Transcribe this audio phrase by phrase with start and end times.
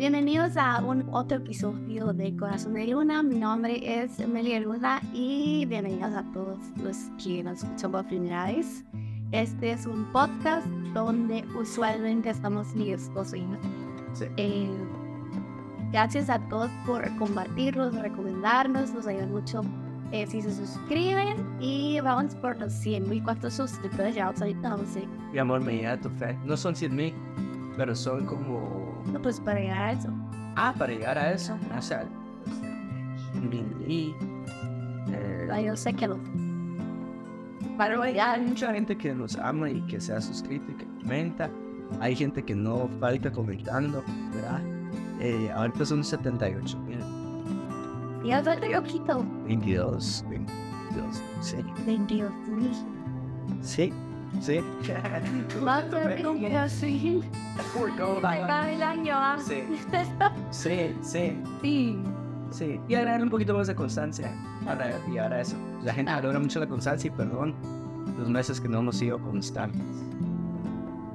[0.00, 3.22] Bienvenidos a un otro episodio de Corazón de Luna.
[3.22, 8.46] Mi nombre es Emilia Luna y bienvenidos a todos los que nos escuchan por primera
[8.46, 8.82] vez.
[9.30, 13.58] Este es un podcast donde usualmente estamos mi esposo y yo.
[14.14, 14.24] Sí.
[14.38, 14.70] Eh,
[15.92, 19.60] gracias a todos por compartirnos, recomendarnos, nos ayuda mucho
[20.12, 23.22] eh, si se suscriben y vamos por los 100 mil.
[23.22, 24.66] ¿Cuántos suscriptores llevamos ahorita?
[24.66, 25.06] No sé.
[25.30, 26.38] Mi amor, me llega tu fe.
[26.46, 27.14] No son 100 mil,
[27.76, 28.79] pero son como...
[29.12, 30.08] No, pues para llegar a eso.
[30.56, 31.56] Ah, para llegar a eso.
[31.76, 32.04] O sea...
[33.86, 34.14] Y,
[35.12, 36.18] eh, Ah, Yo sé que lo.
[37.78, 40.86] Pero hay hay mucha gente que nos ama y que se ha suscrito y que
[41.00, 41.50] comenta.
[42.00, 44.60] Hay gente que no falta comentando, ¿verdad?
[45.20, 46.98] Eh, ahorita son 78 mil.
[48.24, 49.24] Ya soy yo quito.
[49.46, 51.56] 22, 22, sí.
[51.86, 52.70] 22 mil.
[53.62, 53.92] Sí,
[54.40, 54.60] sí.
[55.62, 57.20] Más de así.
[58.16, 59.12] Acaba el año.
[59.16, 59.36] ah.
[59.44, 59.62] Sí.
[60.50, 61.98] Sí, sí, Sí.
[62.50, 62.80] sí.
[62.88, 64.32] Y agregar un poquito más de constancia
[64.64, 65.56] para llegar a eso.
[65.82, 67.54] La gente valora mucho la constancia y perdón
[68.18, 69.80] los meses que no hemos sido constantes.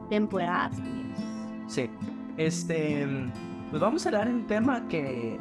[0.10, 0.76] Temporadas.
[1.68, 1.90] Sí.
[2.38, 3.08] Este,
[3.70, 5.40] pues vamos a hablar de un tema que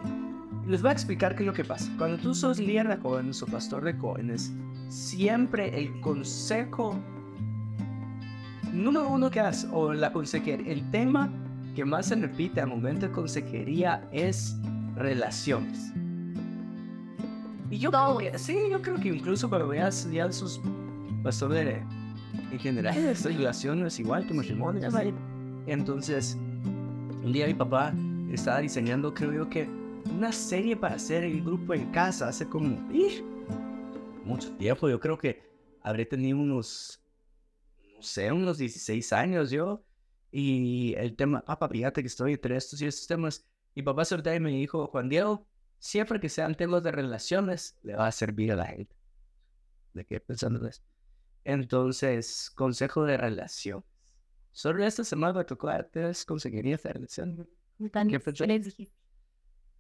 [0.67, 1.91] les voy a explicar qué es lo que pasa.
[1.99, 4.53] Cuando tú sos líder de jóvenes o pastor de jóvenes,
[4.89, 6.97] siempre el consejo
[8.75, 11.31] número uno que haces, o la consejería, el tema
[11.75, 14.57] que más se repite al momento de consejería es
[14.97, 15.93] relaciones.
[17.71, 20.61] Y yo creo que, sí, yo creo que incluso cuando veas ya sus
[21.23, 21.83] pastores
[22.53, 24.95] en general, estas relaciones igual que matrimonios.
[25.67, 26.37] Entonces,
[27.25, 27.93] un día mi papá
[28.31, 29.69] estaba diseñando, creo yo que,
[30.15, 32.77] una serie para hacer el grupo en casa hace como
[34.25, 34.89] mucho tiempo.
[34.89, 35.43] Yo creo que
[35.83, 37.04] habré tenido unos, no
[38.05, 39.85] sé, unos 16 años yo.
[40.31, 43.45] Y el tema, papá, fíjate que estoy entre estos y estos temas.
[43.75, 45.47] Mi papá se volteó y me dijo, Juan Diego,
[45.79, 48.95] siempre que sean temas de relaciones, le va a servir a la gente.
[49.93, 50.83] ¿De qué pensando en eso?
[51.45, 53.85] Entonces, consejo de relación.
[54.53, 55.69] Solo esta semana me tocó
[56.25, 57.49] consejería de relación.
[58.09, 58.21] ¿Qué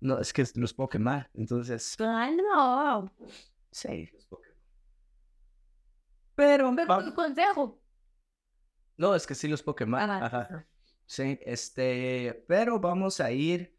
[0.01, 1.31] No, es que los quemar.
[1.35, 3.11] Entonces, "Ay, no.
[3.71, 4.41] sí, los.
[6.35, 7.81] Pero, Pero va- consejo.
[8.97, 9.65] No, es que sí los.
[9.95, 10.67] Ah, Ajá.
[11.07, 13.77] Sí, este, pero vamos a ir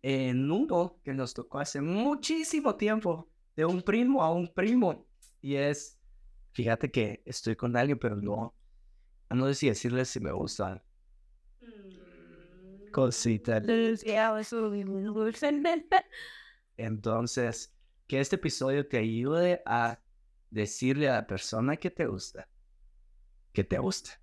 [0.00, 5.06] en uno que nos tocó hace muchísimo tiempo, de un primo a un primo.
[5.40, 6.00] Y es,
[6.52, 8.54] fíjate que estoy con alguien, pero no,
[9.30, 10.82] no sé si decirles si me gustan.
[12.92, 13.58] Cosita.
[13.58, 14.04] Eso es
[16.76, 17.74] Entonces,
[18.06, 20.00] que este episodio te ayude a
[20.50, 22.48] decirle a la persona que te gusta,
[23.52, 24.21] que te gusta.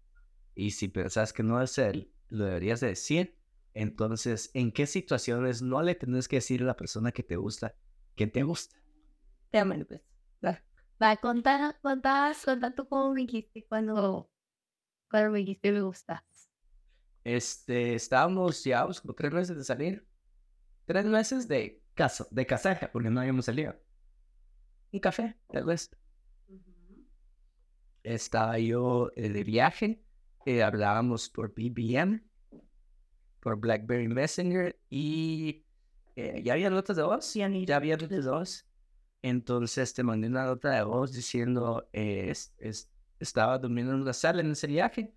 [0.59, 3.37] Y si pensás que no es él, lo deberías de decir.
[3.73, 7.75] Entonces, ¿en qué situaciones no le tenés que decir a la persona que te gusta
[8.19, 8.75] que te gusta?
[9.49, 10.01] Déjame, pues.
[10.45, 10.61] Va,
[11.01, 14.29] va, contar, contar, contar tú cómo me dijiste cuando,
[15.09, 16.21] cuando me dijiste me gustas.
[17.23, 20.05] Este, estábamos ya como tres meses de salir.
[20.85, 23.73] Tres meses de caso, de casaje, porque no habíamos salido.
[24.91, 25.89] Un café, tal vez.
[28.03, 30.03] estaba yo eh, de viaje,
[30.45, 32.21] eh, hablábamos por BBM,
[33.39, 35.63] por BlackBerry Messenger y
[36.15, 38.65] eh, ya había notas de voz, ya, ya había notas de voz.
[39.21, 42.89] Entonces te mandé una nota de voz diciendo, eh, es- es-
[43.19, 45.13] estaba durmiendo en una sala en ese viaje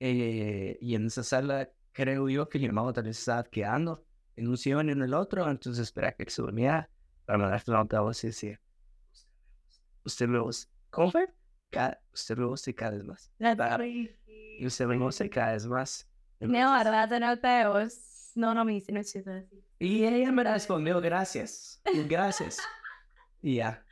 [0.00, 4.04] eh, y en esa sala creo yo que mi hermano vez estaba quedando
[4.36, 6.88] en un sillón y en el otro, entonces espera que se durmiera
[7.24, 8.60] para mandarte una nota de voz y decir,
[10.04, 10.70] usted me gusta.
[10.90, 11.28] ¿Cómo fue?
[12.12, 13.32] Usted gusta y cada vez más.
[14.58, 16.08] Y usted me gusta y cada vez más.
[16.40, 18.32] No, verdad, te voz.
[18.34, 19.00] No, no me dice, no.
[19.78, 22.58] Y ella me respondió, gracias, gracias.
[23.40, 23.84] Y ya.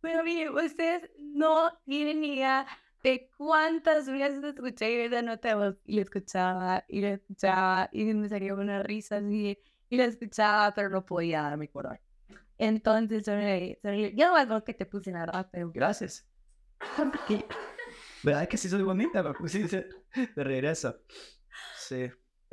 [0.00, 2.66] Pero mire, ustedes no tienen ni idea
[3.02, 8.04] de cuántas veces escuché esa nota de voz y la escuchaba y la escuchaba y
[8.04, 9.58] me salía una risa así
[9.90, 12.00] y la escuchaba, pero no podía darme color.
[12.56, 16.26] Entonces, sobre, sobre, yo no algo que te puse nada, pero Gracias.
[18.24, 19.22] ¿Verdad que sí soy bonita?
[19.22, 19.86] Me pusiste
[20.34, 20.98] de regreso.
[21.76, 22.10] Sí.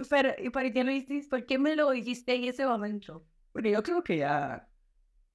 [0.09, 1.29] pero, ¿y para qué lo hiciste?
[1.29, 3.25] ¿Por qué me lo dijiste en ese momento?
[3.53, 4.67] Bueno, yo creo que ya.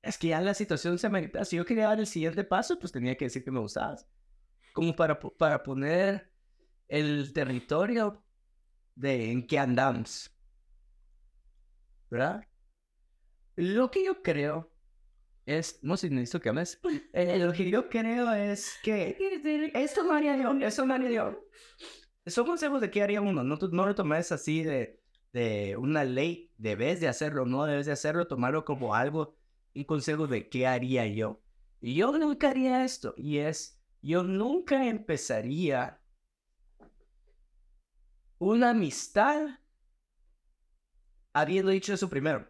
[0.02, 1.32] Es que ya la situación se me.
[1.44, 4.06] Si yo quería dar el siguiente paso, pues tenía que decir que me gustabas.
[4.74, 6.30] Como para, para poner
[6.86, 8.22] el territorio
[8.94, 10.30] de en qué andamos.
[12.10, 12.46] ¿Verdad?
[13.56, 14.75] Lo que yo creo
[15.46, 15.78] es.
[15.82, 16.80] No sé si necesito que hables.
[17.12, 19.16] Eh, lo que yo creo es que.
[19.74, 20.52] Esto no haría yo.
[20.66, 21.40] Eso no haría yo.
[22.26, 23.42] Son consejos de qué haría uno.
[23.42, 25.00] No, no lo tomes así de.
[25.32, 29.36] de una ley, debes de hacerlo, no debes de hacerlo, tomarlo como algo,
[29.74, 31.42] un consejo de qué haría yo.
[31.80, 36.00] Y yo nunca haría esto, y es, yo nunca empezaría
[38.38, 39.60] una amistad
[41.32, 42.48] habiendo dicho eso primero.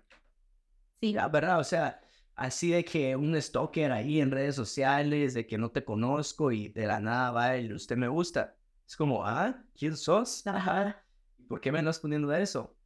[1.00, 1.12] Sí.
[1.12, 2.00] La verdad, o sea,
[2.36, 6.68] así de que un stalker ahí en redes sociales, de que no te conozco y
[6.68, 8.54] de la nada va y usted me gusta.
[8.86, 10.46] Es como, ah, ¿quién sos?
[10.46, 11.02] Ajá.
[11.48, 12.76] ¿Por qué me andas poniendo eso?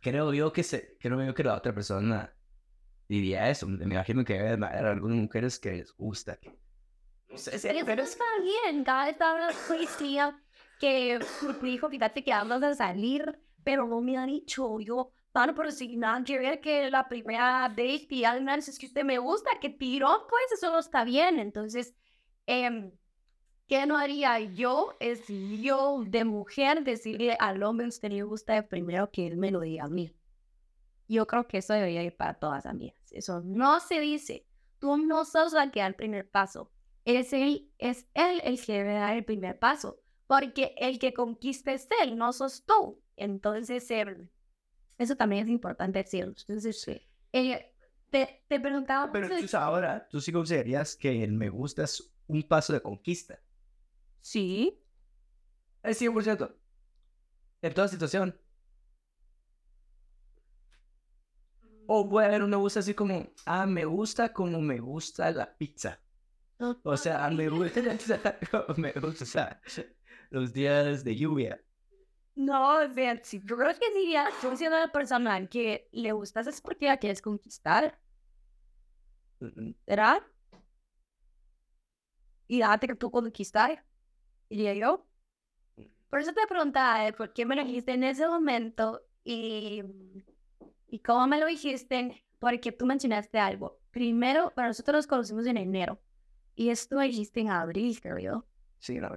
[0.00, 2.34] Creo yo que se, creo yo que la otra persona
[3.08, 3.66] diría eso.
[3.68, 6.38] Me imagino que debe haber algunas mujeres que les gusta.
[7.28, 10.40] No sé si Pero está bien, cada vez habla policía
[10.80, 11.18] que
[11.62, 15.96] dijo, fíjate que hablas de salir, pero no me ha dicho yo, bueno, pero si
[15.96, 19.68] nada que ver que la primera date y menos es que usted me gusta, que
[19.68, 21.40] tiró, pues eso no está bien.
[21.40, 21.92] Entonces,
[22.46, 22.92] em,
[23.66, 24.94] ¿qué no haría yo?
[25.00, 29.50] Es yo de mujer decirle al hombre, usted le gusta de primero que él me
[29.50, 30.14] lo diga a mí.
[31.08, 33.10] Yo creo que eso debería ir para todas las amigas.
[33.10, 34.46] Eso no se dice.
[34.78, 36.70] Tú no sos la que da el primer paso.
[37.04, 39.98] Es él, es él el que debe dar el primer paso.
[40.28, 43.02] Porque el que conquista es él, no sos tú.
[43.16, 44.28] Entonces, em,
[44.98, 46.34] eso también es importante decirlo.
[46.46, 46.86] Entonces,
[47.32, 47.72] eh,
[48.10, 49.10] te, te preguntaba...
[49.12, 52.80] Pero entonces- entonces ahora, ¿tú sí considerarías que el me gusta es un paso de
[52.80, 53.40] conquista?
[54.20, 54.80] Sí.
[55.82, 56.54] Es 100%.
[57.62, 58.38] En toda situación.
[61.86, 65.54] O puede haber un me gusta así como, ah, me gusta como me gusta la
[65.56, 66.00] pizza.
[66.82, 67.82] O sea, me gusta,
[68.78, 69.60] me gusta
[70.30, 71.60] los días de lluvia.
[72.36, 76.60] No, sea, si yo creo que diría, yo siendo la persona que le gustas es
[76.60, 77.98] porque la quieres conquistar,
[79.86, 80.22] ¿verdad?
[82.48, 83.84] Y date que tú conquistar,
[84.50, 85.06] diría yo.
[86.10, 89.00] Por eso te preguntaba, ¿por qué me lo dijiste en ese momento?
[89.24, 89.82] Y,
[90.88, 93.80] y cómo me lo dijiste, porque tú mencionaste algo.
[93.90, 96.00] Primero, para nosotros nos conocimos en enero,
[96.56, 98.44] y esto lo dijiste en abril, creo yo.
[98.78, 99.10] Sí, no,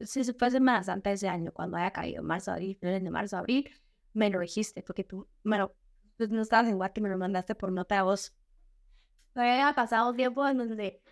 [0.00, 3.70] si fue Semana Santa ese año, cuando haya caído marzo, abril, finales de marzo, abril,
[4.12, 5.72] me lo dijiste, porque tú, bueno,
[6.16, 8.34] pues no estabas en Guate, me lo mandaste por nota de voz.
[9.32, 11.02] Pero ya había pasado tiempo en donde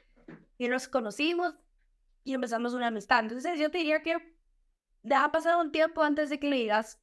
[0.59, 1.55] y nos conocimos
[2.25, 3.21] y empezamos una amistad.
[3.21, 4.17] Entonces yo te diría que
[5.03, 7.01] deja pasar un tiempo antes de que le digas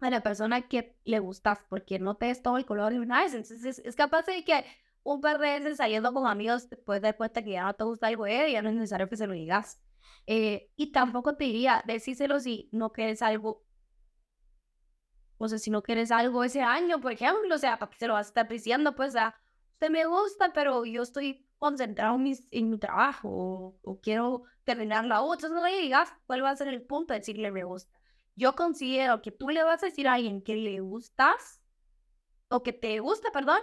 [0.00, 3.22] a la persona que le gustas, porque no te es todo el color de una
[3.22, 3.34] vez.
[3.34, 4.64] Entonces es capaz de que
[5.02, 7.84] un par de veces saliendo con amigos te puedes dar cuenta que ya no te
[7.84, 9.80] gusta algo y ya no es necesario que se lo digas.
[10.26, 13.64] Eh, y tampoco te diría, decíselo si no quieres algo,
[15.38, 18.06] o sea, si no quieres algo ese año, por ejemplo, o sea, ¿para qué se
[18.06, 18.94] lo vas a estar diciendo?
[18.94, 19.34] Pues, a
[19.74, 24.44] usted me gusta, pero yo estoy concentrado en, mis- en mi trabajo, o, o quiero
[24.64, 27.64] terminar la entonces no le digas cuál va a ser el punto de decirle me
[27.64, 27.92] gusta.
[28.36, 31.60] Yo considero que tú le vas a decir a alguien que le gustas,
[32.48, 33.60] o que te gusta, perdón,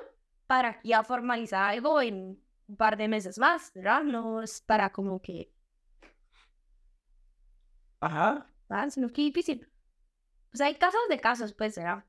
[0.48, 4.04] para ya formalizar algo en un par de meses más, ¿verdad?
[4.04, 5.52] No es para como que
[8.02, 8.48] Ajá.
[8.70, 8.90] ¿verdad?
[8.90, 9.68] Sino que difícil.
[10.52, 12.06] Pues hay casos de casos, pues, ¿verdad?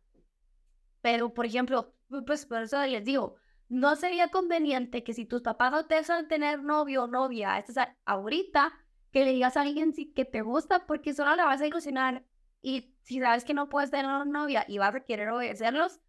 [1.00, 3.36] Pero, por ejemplo, pu- pues por eso les digo,
[3.68, 7.74] no sería conveniente que si tus papás no te dejan tener novio o novia, es
[8.04, 8.72] ahorita,
[9.12, 12.24] que le digas a alguien que te gusta, porque solo la vas a ilusionar.
[12.62, 16.00] Y si sabes que no puedes tener una novia y vas a querer obedecerlos,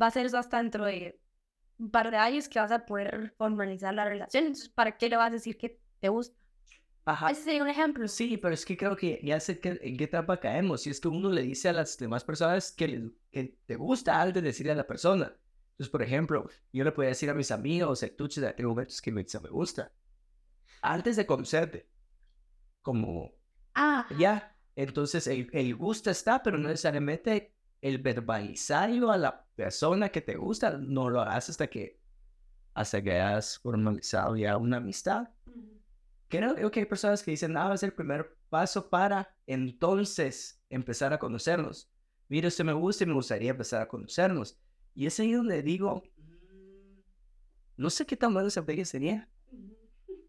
[0.00, 1.20] va a ser eso hasta dentro de
[1.78, 4.44] un par de años que vas a poder formalizar la relación.
[4.46, 6.36] Entonces, ¿para qué le vas a decir que te gusta?
[7.04, 7.30] Ajá.
[7.30, 8.06] Ese sería un ejemplo.
[8.08, 10.82] Sí, pero es que creo que ya sé que, en qué trampa caemos.
[10.82, 14.20] Si es que uno le dice a las demás personas que, le- que te gusta
[14.20, 15.34] antes de decirle a la persona.
[15.72, 19.10] Entonces, por ejemplo, yo le podía decir a mis amigos, el tuche, de momentos que
[19.10, 19.92] me, me gusta.
[20.82, 21.88] Antes de conocerte.
[22.82, 23.32] Como,
[23.74, 24.56] Ah, ya.
[24.76, 30.36] Entonces, el, el gusto está, pero no necesariamente el verbalizarlo a la persona que te
[30.36, 32.00] gusta, no lo hagas hasta que,
[32.74, 35.28] hasta que hayas formalizado ya una amistad.
[36.32, 41.18] Creo, que hay personas que dicen, ah, es el primer paso para entonces empezar a
[41.18, 41.92] conocernos.
[42.26, 44.58] Mira, usted me gusta y me gustaría empezar a conocernos.
[44.94, 47.00] Y es ahí donde digo, "Mm,
[47.76, 49.28] no sé qué tan bueno ese pegue sería.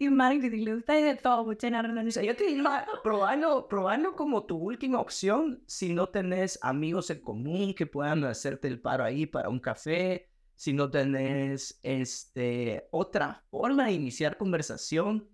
[0.00, 5.00] Y marketing, le gusta de todo, mucha yo te diría, probando, probando como tu última
[5.00, 9.58] opción, si no tenés amigos en común que puedan hacerte el paro ahí para un
[9.58, 15.28] café, si no tenés este, otra forma de iniciar conversación.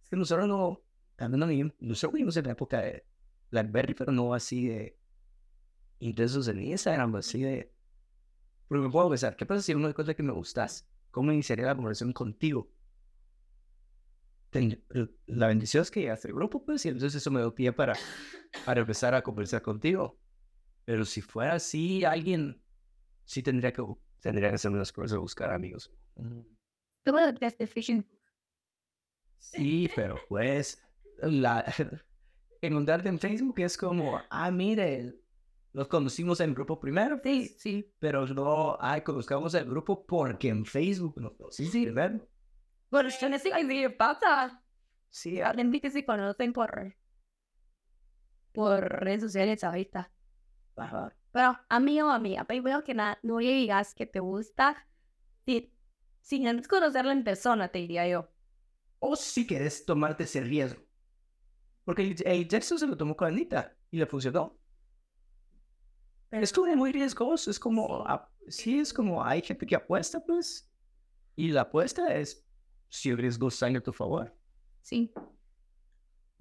[0.00, 0.80] Es que nosotros no,
[1.16, 3.04] también no nosotros vivimos en la época de
[3.50, 4.96] BlackBerry, pero no así de
[5.98, 7.74] intensos en Instagram, así de...
[8.68, 10.88] Porque me puedo pensar, ¿qué pasa si uno cosas que me gustas?
[11.10, 12.70] ¿Cómo iniciaría la conversación contigo?
[15.26, 17.96] La bendición es que llegaste al grupo, pues, y entonces eso me dio pie para,
[18.64, 20.16] para empezar a conversar contigo.
[20.84, 22.62] Pero si fuera así, alguien
[23.24, 23.82] sí tendría que,
[24.20, 25.90] tendría que hacer unas cosas, buscar amigos.
[27.02, 27.14] Tú
[27.66, 28.06] fishing.
[29.38, 30.82] Sí, pero pues,
[31.22, 31.64] la,
[32.60, 35.14] encontrarte en Facebook es como, ah, mire,
[35.72, 37.20] nos conocimos en el grupo primero.
[37.22, 37.92] Sí, sí.
[37.98, 41.84] Pero no, ay, conozcamos el grupo porque en Facebook nos conocimos Sí.
[41.84, 42.28] primero.
[42.90, 44.62] Bueno, yo no sé qué pasa.
[45.08, 46.94] Sí, Aprendí que se conocen por,
[48.52, 50.12] por redes sociales ahorita.
[50.76, 51.12] ajá.
[51.32, 54.86] Pero, amigo o amiga, primero que nada, no le digas que te gusta
[55.44, 55.72] si,
[56.20, 58.28] sin antes conocerla en persona, te diría yo.
[58.98, 60.82] O si quieres tomarte ese riesgo.
[61.84, 64.58] Porque el, Jackson se lo tomó con Anita y le funcionó.
[66.28, 68.04] Pero, Es como muy riesgoso, es como,
[68.48, 70.70] sí, es como, hay gente que apuesta, pues.
[71.36, 72.46] Y la apuesta es
[72.88, 74.36] si el riesgo está en tu favor.
[74.82, 75.12] sí.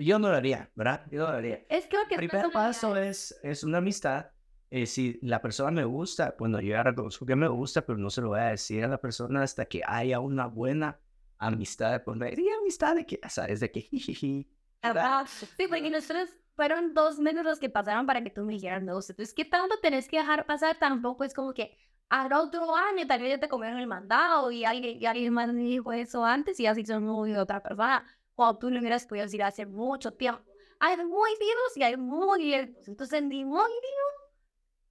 [0.01, 1.05] Yo no lo haría, ¿verdad?
[1.12, 1.65] Yo no lo haría.
[1.67, 4.27] Es creo que El primer paso es, es una amistad.
[4.71, 8.09] Eh, si la persona me gusta, bueno, yo ya reconozco que me gusta, pero no
[8.09, 10.99] se lo voy a decir a la persona hasta que haya una buena
[11.39, 12.39] amistad con él.
[12.39, 14.47] Y amistad de que, sabes, de que jijiji.
[14.81, 15.25] Ajá.
[15.25, 18.93] Sí, porque nosotros fueron dos meses los que pasaron para que tú me dijeras me
[18.93, 19.13] gusta.
[19.13, 20.77] Entonces, ¿qué tanto tenés que dejar pasar?
[20.77, 21.77] Tampoco es como que
[22.09, 25.53] al otro año tal vez ya te comieron el mandado y alguien, y alguien más
[25.53, 28.05] me dijo eso antes y así son muy de otra persona.
[28.35, 30.41] Cuando tú lo hubieras podido decir hace mucho tiempo.
[30.79, 32.88] Hay muy vivos y hay muy lentos.
[32.88, 34.18] Entonces, ni muy vivo, ni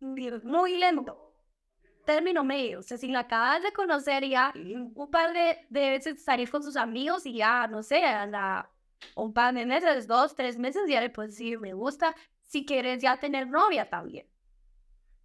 [0.00, 1.35] muy lento.
[2.05, 2.81] Término medio.
[2.81, 6.62] O sea, si la acabas de conocer ya, un par de, de veces salir con
[6.62, 8.71] sus amigos y ya, no sé, anda
[9.14, 12.14] un par de meses, dos, tres meses, ya le puedes decir, me gusta.
[12.45, 14.26] Si quieres ya tener novia también.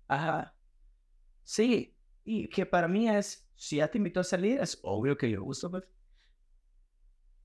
[0.07, 0.53] Ajá.
[1.43, 1.95] Sí.
[2.25, 5.41] Y que para mí es, si ya te invito a salir, es obvio que yo
[5.43, 5.83] gusto, pues.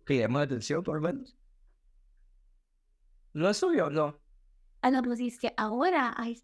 [0.05, 1.37] Que llama la atención, por lo menos.
[3.33, 4.19] No es obvio, no.
[4.83, 6.43] Ah, no, pues es que ahora hay,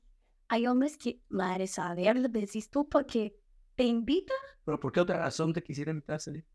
[0.54, 3.36] hay hombres que, madre, saber, decís tú porque
[3.74, 6.46] te invitan, Pero ¿por qué otra razón te quisiera invitar a salir?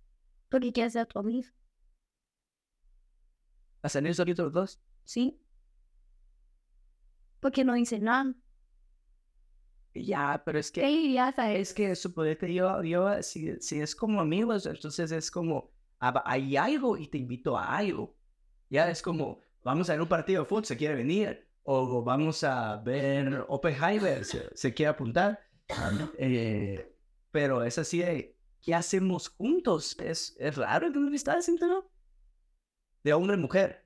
[0.50, 1.48] porque quieres ser tu amigo,
[3.82, 4.82] ¿A salir solitos los dos?
[5.04, 5.42] ¿sí?
[7.42, 8.34] Porque no dicen nada.
[9.94, 10.82] Ya, pero es que...
[10.82, 11.60] ¿Qué ya sabes?
[11.60, 16.56] Es que suponete yo, yo si, si es como amigos, entonces es como, ah, hay
[16.56, 18.16] algo y te invito a algo.
[18.70, 21.49] Ya es como, vamos a ver un partido de fútbol, se quiere venir.
[21.72, 25.40] O vamos a ver Oppenheimer, se, se quiere apuntar.
[26.18, 26.92] Eh,
[27.30, 29.96] pero es así de, ¿qué hacemos juntos?
[30.00, 31.88] Es, es raro en una amistad, ¿sí, no?
[33.04, 33.86] De hombre a mujer.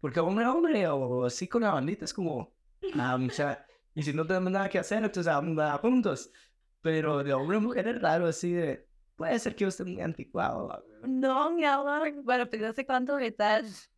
[0.00, 2.52] Porque hombre a hombre o así con la bandita es como,
[2.94, 6.32] ah, o sea, y si no tenemos nada que hacer, entonces vamos a juntos.
[6.80, 10.00] Pero de hombre a mujer es raro, así de, puede ser que yo esté muy
[10.00, 10.84] anticuado.
[11.06, 12.12] No, mi amor.
[12.24, 13.88] Bueno, pues no sé cuánto estás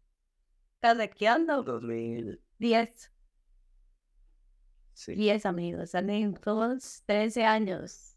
[0.80, 1.62] casaqueando.
[1.62, 3.12] 2000, Diez.
[4.94, 5.14] sí.
[5.14, 8.16] Diez amigos, salen todos 13 años.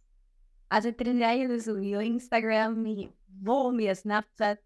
[0.70, 4.60] Hace 13 años le subió Instagram y boom, y Snapchat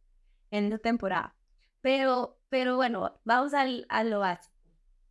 [0.51, 1.35] en esta temporada.
[1.81, 4.53] Pero, pero bueno, vamos al, a lo básico.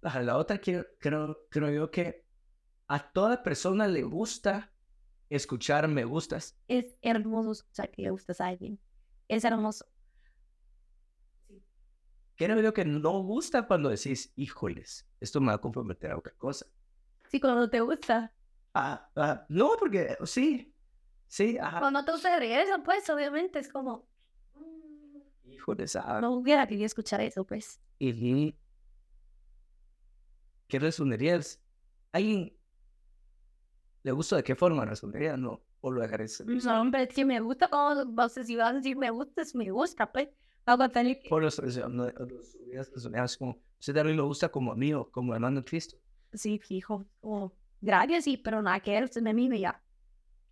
[0.02, 2.24] A la otra quiero, creo, creo yo que
[2.88, 4.72] a toda persona le gusta
[5.30, 6.56] escuchar me gustas.
[6.68, 8.78] Es hermoso escuchar que le gustas a alguien.
[9.28, 9.86] Es hermoso.
[12.36, 16.34] Creo yo que no gusta cuando decís, híjoles, esto me va a comprometer a otra
[16.36, 16.66] cosa.
[17.28, 18.32] Sí, cuando te gusta.
[18.74, 20.74] Ah, ah, no, porque sí,
[21.28, 21.78] sí, ajá.
[21.80, 24.08] Cuando te gusta regresa, pues obviamente es como.
[25.44, 27.80] Híjoles, ah, No hubiera querido escuchar eso, pues.
[27.98, 28.56] y
[30.66, 31.62] ¿Qué responderías?
[32.10, 32.56] ¿Alguien
[34.02, 35.36] le gusta de qué forma respondería?
[35.36, 36.42] No, o lo dejarías.
[36.46, 37.94] No, hombre, si me gusta, como,
[38.28, 40.28] si vas a decir me gusta, es me gusta, pues.
[40.66, 41.28] Vamos a tener que.
[41.28, 42.54] Por los, no, los
[42.92, 45.96] respondido así como, usted también lo gusta como amigo, como hermano en Cristo.
[46.32, 47.04] Sí, fijo.
[47.20, 49.82] Como, gracias, sí, pero nada que usted me mime ya.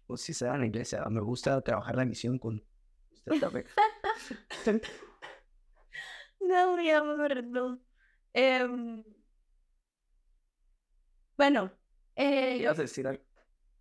[0.07, 2.62] O si se da en la iglesia, me gusta trabajar la misión con
[3.12, 3.66] usted también.
[6.40, 7.81] No, amor, no.
[8.35, 9.04] Em,
[11.37, 11.71] bueno,
[12.16, 13.23] eh, ¿Qué vas a decir algo?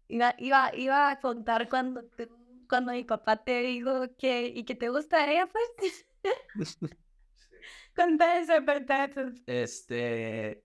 [0.08, 2.30] iba, iba, iba a contar cuando, te-
[2.70, 6.06] cuando mi papá te dijo que, y que te gusta ella, pues.
[7.96, 8.54] Contá eso.
[9.46, 10.64] Este.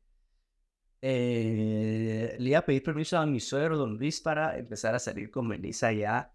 [1.01, 5.31] eh, le iba a pedir permiso a mi suegro, don Luis, para empezar a salir
[5.31, 6.33] con Melissa ya.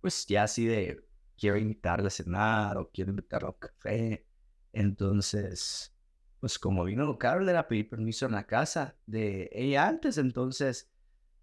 [0.00, 1.04] Pues ya así de.
[1.36, 4.26] Quiero invitarla a cenar o quiero invitarla a un café.
[4.72, 5.94] Entonces,
[6.40, 10.18] pues como vino Carol, le iba a pedir permiso en la casa de ella antes.
[10.18, 10.90] Entonces,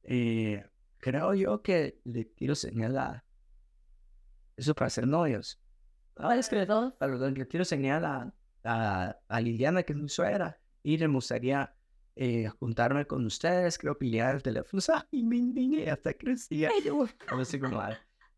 [0.03, 0.65] eh,
[1.00, 3.24] creo yo que le quiero señalar.
[4.58, 5.62] Eso para ser novios.
[6.18, 6.66] Ah, es que
[6.98, 11.76] Perdón, le quiero señalar a, a, a Liliana, que es mi suegra, y le gustaría
[12.16, 14.82] eh, juntarme con ustedes, creo que ya el teléfono,
[15.12, 16.70] y me indigné hasta crecía.
[17.28, 17.82] A ver si como,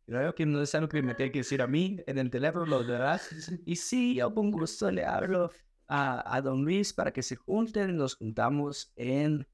[0.06, 2.66] creo que no es algo que me tiene que decir a mí en el teléfono,
[2.66, 3.30] lo verás.
[3.66, 5.52] Y sí, yo con gusto le hablo
[5.88, 9.48] a, a don Luis para que se junten, nos juntamos en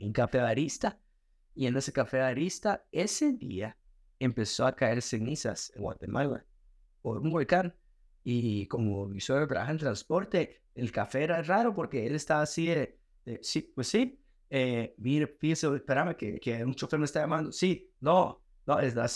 [0.00, 0.98] un café barista.
[1.54, 3.78] Y en ese café barista, ese día
[4.18, 6.44] empezó a caer cenizas en Guatemala
[7.06, 7.72] por un volcán.
[8.24, 12.66] Y como mi suegro trabaja en transporte, el café era raro porque él estaba así
[12.66, 12.98] de,
[13.42, 14.20] sí, pues sí,
[14.50, 17.52] eh, mire, fíjese, espérame, que, que un chofer me está llamando.
[17.52, 19.06] Sí, no, no, es la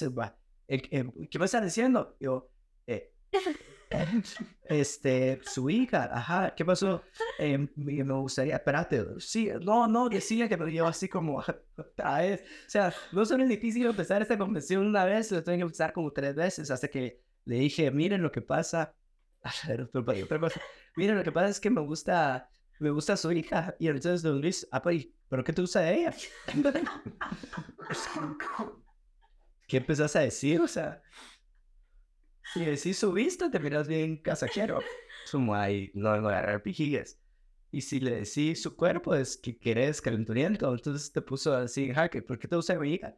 [0.69, 2.17] eh, ¿Qué me está diciendo?
[2.21, 2.49] Yo,
[2.87, 3.13] eh,
[4.67, 7.03] este, su hija, ajá, ¿qué pasó?
[7.41, 11.43] Eh, me gustaría, espérate, sí, no, no, decía que me llevo así como
[11.77, 12.43] otra vez.
[12.69, 15.93] O sea, no solo es difícil empezar esta conversación una vez, lo tengo que empezar
[15.93, 18.95] como tres veces hasta que le dije, miren lo que pasa.
[20.97, 23.75] Miren, lo que pasa es que me gusta, me gusta su hija.
[23.79, 26.15] Y entonces don Luis, ah, pues, ¿pero qué te gusta de ella?
[29.67, 30.61] ¿Qué empezás a decir?
[30.61, 31.03] O sea,
[32.53, 34.81] si decís su vista, te miras bien casajero.
[35.31, 37.19] Como ahí, no, no agarrar pijillas.
[37.71, 40.73] Y si le decís su cuerpo, es que querés calenturiento.
[40.73, 43.15] Entonces te puso así en jaque, ¿por qué te gusta mi hija?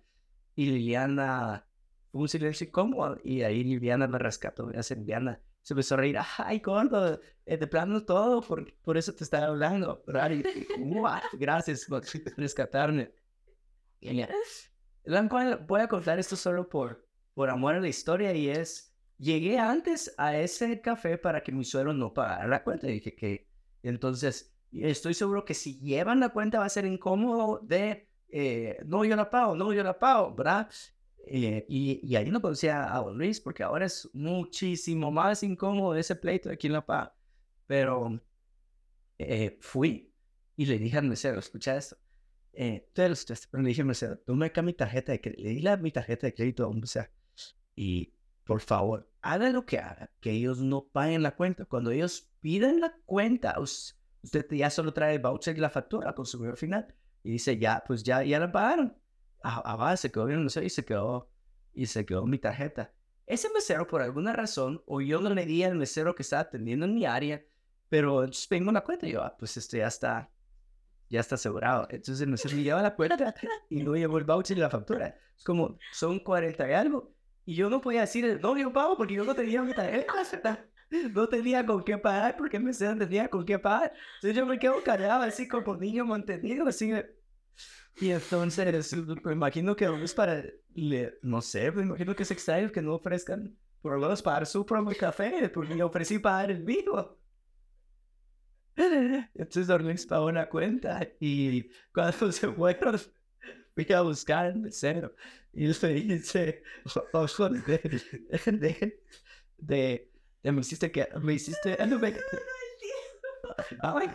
[0.54, 1.66] Y Liliana,
[2.12, 3.19] un silencio incómodo.
[3.25, 5.40] Y ahí Liliana me rescató, me hace Liliana.
[5.62, 9.47] Se empezó a reír, ay, gordo, eh, de plano todo, por, por eso te estaba
[9.47, 10.02] hablando.
[11.35, 12.02] Gracias por
[12.37, 13.12] rescatarme.
[15.66, 20.14] Voy a contar esto solo por, por amor a la historia y es, llegué antes
[20.19, 22.88] a ese café para que mi suegro no pagara la cuenta.
[22.88, 23.48] Y dije que,
[23.83, 29.05] entonces, estoy seguro que si llevan la cuenta va a ser incómodo de, eh, no,
[29.05, 30.68] yo la pago, no, yo la pago, ¿verdad?
[31.24, 35.94] Eh, y, y, ahí no conocía a Don Luis porque ahora es muchísimo más incómodo
[35.94, 37.14] ese pleito de quién la paga.
[37.66, 38.20] Pero
[39.18, 40.12] eh, fui
[40.56, 41.96] y le dije al mesero, escucha esto.
[42.52, 43.14] Eh, pero
[43.52, 45.42] le dije al mesero, toma acá mi tarjeta de crédito.
[45.42, 47.08] Le di la, mi tarjeta de crédito a un mesero.
[47.74, 51.64] Y por favor, haga lo que haga, que ellos no paguen la cuenta.
[51.64, 56.26] Cuando ellos piden la cuenta, usted ya solo trae el voucher y la factura con
[56.26, 56.94] su final.
[57.22, 59.01] Y dice, ya, pues ya, ya la pagaron
[59.44, 61.31] a, se quedó bien, no sé, y se quedó,
[61.74, 62.92] y se quedó mi tarjeta.
[63.26, 66.87] Ese mesero, por alguna razón, o yo no le di al mesero que estaba atendiendo
[66.87, 67.44] en mi área,
[67.88, 70.31] pero entonces vengo la cuenta y yo, ah, pues esto ya está,
[71.09, 71.87] ya está asegurado.
[71.90, 73.35] Entonces el mesero me lleva la cuenta
[73.68, 75.16] y no llevo el voucher y la factura.
[75.37, 77.14] Es como, son 40 y algo.
[77.44, 80.66] Y yo no podía decir, no, yo pago porque yo no tenía mi tarjeta.
[81.14, 83.92] No tenía con qué pagar porque el mesero tenía con qué pagar.
[84.16, 86.92] Entonces yo me quedo callado así como niño mantenido, así
[88.00, 90.42] y entonces, me imagino que es para,
[91.22, 94.64] no sé, me imagino que es extraño que no ofrezcan por lo menos para su
[94.64, 97.18] propio café, porque me ofrecí pagar el mío.
[98.76, 102.98] Entonces Orleans pagó una cuenta y cuando se fueron,
[103.74, 105.14] fui a buscar el mesero
[105.52, 106.62] y le dice,
[107.12, 107.78] ojo, de, de,
[109.58, 110.10] de, de,
[110.52, 111.76] me hiciste que, me hiciste,
[113.80, 114.10] ay,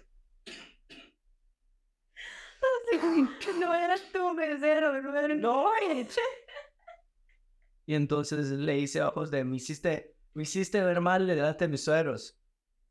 [3.58, 5.38] No eras tu mesero, no eras...
[5.38, 5.70] No,
[7.86, 11.84] Y entonces le hice ojos de, me hiciste, me hiciste ver mal delante de mis
[11.84, 12.38] suegros,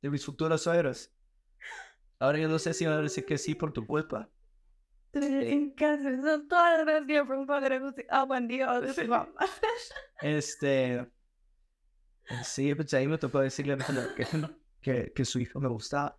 [0.02, 1.13] de mis futuros suegros.
[2.19, 4.30] Ahora yo no sé si van a decir que sí por tu culpa.
[5.13, 8.82] En casa, son todas las días por un padre, ah, buen día,
[10.21, 11.12] Este,
[12.44, 13.78] Sí, pues ahí me tocó decirle
[14.15, 14.26] que,
[14.82, 16.17] que, que su hijo me gustaba.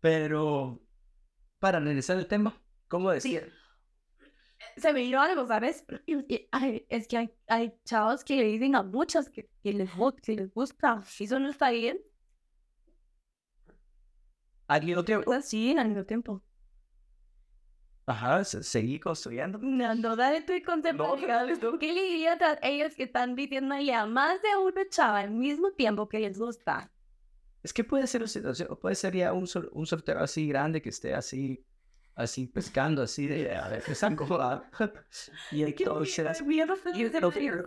[0.00, 0.80] Pero,
[1.58, 3.52] para analizar el tema, ¿cómo decir?
[4.76, 5.84] Se me dio algo, ¿sabes?
[6.06, 9.90] es que hay, hay chavos que le dicen a muchos que, que les,
[10.22, 11.02] que les gusta.
[11.18, 12.00] ¿Eso no está bien?
[14.68, 15.40] ¿Al mismo tiempo?
[15.42, 16.42] Sí, al mismo tiempo.
[18.10, 19.58] Ajá, seguí construyendo.
[19.58, 21.16] No, no, dale tu concepto.
[21.78, 25.70] ¿Qué le dirías a ellos que están viviendo ya más de una chava al mismo
[25.70, 26.90] tiempo que les gusta?
[27.62, 30.88] Es que puede ser una situación, puede ser ya un, un sorteo así grande que
[30.88, 31.64] esté así,
[32.16, 34.02] así pescando, así de, a ver, es
[35.52, 36.42] Y entonces,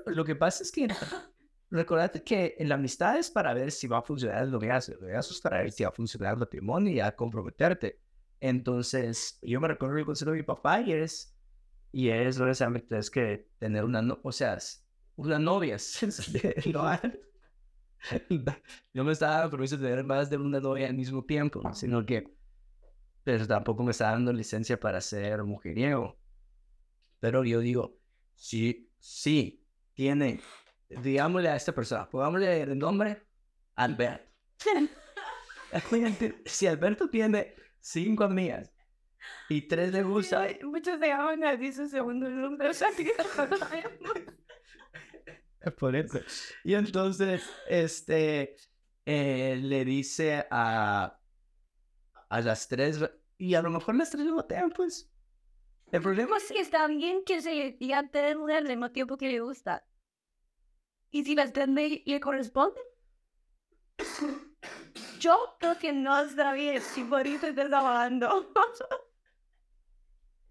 [0.07, 0.87] lo que pasa es que,
[1.69, 4.99] recordate que en la amistad es para ver si va a funcionar el noviazgo, el
[4.99, 8.02] noviazgo es para ver si va a funcionar el matrimonio y a comprometerte.
[8.45, 11.33] Entonces, yo me recuerdo el consejo de mi papá y es,
[11.93, 14.57] y es, honestamente, es que tener una, no, o sea,
[15.15, 15.77] una novia.
[18.93, 22.05] no me estaba dando permiso de tener más de una novia al mismo tiempo, sino
[22.05, 22.35] que
[23.23, 26.19] pero tampoco me está dando licencia para ser mujeriego.
[27.21, 27.97] Pero yo digo,
[28.35, 30.41] sí, sí, tiene
[30.89, 33.23] digámosle a esta persona, pongámosle el nombre
[33.75, 34.29] Alberto.
[36.45, 38.73] si Alberto tiene cinco amigas
[39.49, 42.71] y tres le gusta, Muchos se llaman su segundo nombre.
[45.61, 46.19] Que por eso.
[46.63, 48.55] Y entonces, este,
[49.05, 51.19] eh, le dice a,
[52.29, 52.99] a las tres,
[53.37, 55.09] y a lo mejor las tres le botean, pues.
[55.91, 59.29] El problema pues sí, está bien que se diga tener una al mismo tiempo que
[59.29, 59.85] le gusta.
[61.11, 62.83] Y si las tres le, le corresponden.
[65.23, 68.51] Yo creo que no está bien si por eso estás trabajando.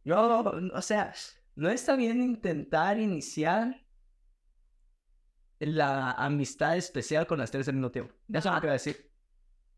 [0.05, 1.13] No, o sea,
[1.57, 3.85] no está bien intentar iniciar
[5.59, 8.15] la amistad especial con las tres al mismo tiempo.
[8.33, 9.13] Eso es lo que voy a decir.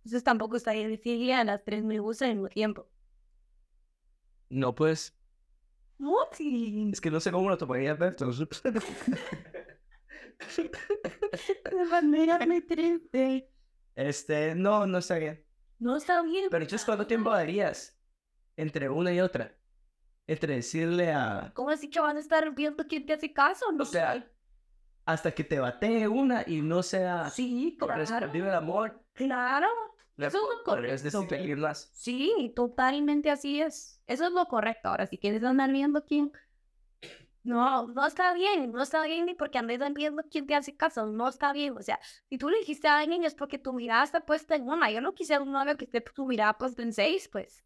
[0.05, 2.87] Entonces tampoco está bien decirle a las tres me gusta al mismo tiempo.
[4.51, 5.19] No, pues,
[5.99, 6.89] No, sí.
[6.93, 8.31] es que no sé cómo lo tomaría Alberto.
[11.65, 13.51] De manera muy triste.
[13.95, 15.45] Este, no, no está bien.
[15.79, 16.49] No está bien.
[16.51, 17.99] Pero entonces, ¿cuánto tiempo darías
[18.57, 19.55] entre una y otra?
[20.27, 21.53] Entre decirle a...
[21.55, 23.71] ¿Cómo así que van a estar viendo quién te hace caso?
[23.73, 24.27] No O sea,
[25.05, 28.05] hasta que te batee una y no sea sí, claro.
[28.05, 29.03] correspondido el amor.
[29.13, 29.69] Claro.
[30.17, 30.95] Eso es lo correcto.
[31.93, 34.01] Sí, totalmente así es.
[34.07, 34.89] Eso es lo correcto.
[34.89, 36.33] Ahora, si quieres andar viendo quién.
[37.45, 38.73] No, no está bien.
[38.73, 41.07] No está bien ni porque andes viendo quién te hace caso.
[41.07, 41.77] No está bien.
[41.77, 44.69] O sea, si tú le dijiste a alguien es porque tu mirada está puesta en
[44.69, 44.91] una.
[44.91, 47.65] Yo no quisiera un novio que esté tu mirada puesta en seis, pues.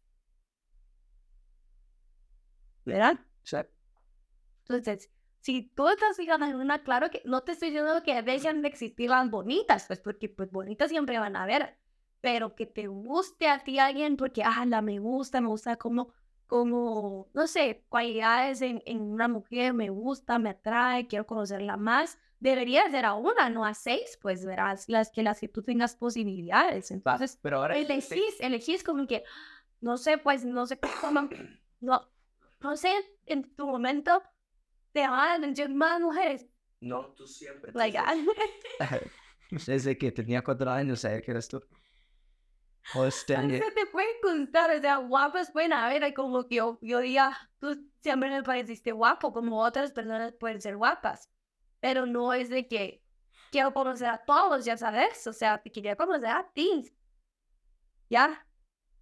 [2.85, 3.19] ¿Verdad?
[3.43, 3.69] Sea,
[4.67, 5.11] Entonces,
[5.41, 8.67] si tú estás fijando en una, claro que no te estoy diciendo que dejen de
[8.69, 11.77] existir las bonitas, pues porque pues bonitas siempre van a haber,
[12.21, 16.13] pero que te guste a ti alguien porque, ah, la me gusta, me gusta como,
[16.49, 22.17] como, no sé, cualidades en, en una mujer, me gusta, me atrae, quiero conocerla más,
[22.39, 25.95] debería ser a una, no a seis, pues verás, las que, las que tú tengas
[25.95, 26.89] posibilidades.
[26.89, 27.77] Entonces, pero ahora...
[27.77, 29.23] elegís, elegís como que,
[29.79, 31.29] no sé, pues, no sé cómo,
[31.81, 32.09] no,
[32.61, 32.93] no sé,
[33.27, 34.23] en tu momento
[34.91, 36.47] te van a atención más mujeres.
[36.81, 37.73] No, tú siempre.
[37.75, 38.15] Like, ah,
[39.67, 41.61] Desde que tenía cuatro años, sabía que eras tú.
[42.95, 46.99] O este, se te puede gustar, o sea, guapas pueden haber, como que yo, yo
[46.99, 51.29] diga, tú siempre me pareciste guapo, como otras personas pueden ser guapas,
[51.79, 53.03] pero no es de que
[53.51, 56.91] quiero conocer a todos, ya sabes, o sea, te quería conocer a ti,
[58.09, 58.45] ¿ya?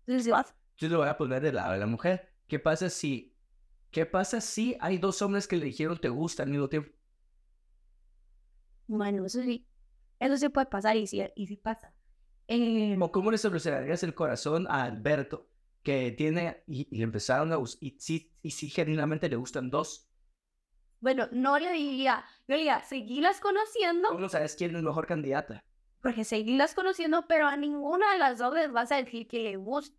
[0.06, 2.34] Entonces, yo le voy a poner de lado a la mujer.
[2.48, 3.34] ¿Qué pasa si...
[3.90, 6.92] ¿Qué pasa si hay dos hombres que le dijeron te gusta al mismo tiempo?
[8.88, 9.68] bueno, eso sí,
[10.20, 11.94] eso sí puede pasar y sí, y sí pasa.
[12.48, 15.50] Eh, ¿Cómo le solucionarías el corazón a Alberto
[15.84, 20.08] que tiene y, y empezaron a gustar y sí, y sí genuinamente le gustan dos?
[21.00, 25.64] Bueno, no le diría, yo le diría, seguirlas conociendo, ¿Cómo sabes quién es mejor candidata?
[26.02, 29.58] porque seguirlas conociendo, pero a ninguna de las dos les vas a decir que le
[29.58, 29.98] gusta.